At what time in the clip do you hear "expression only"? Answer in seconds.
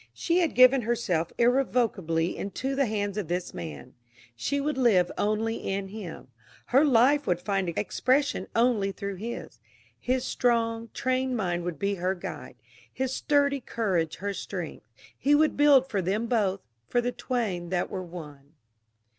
7.69-8.91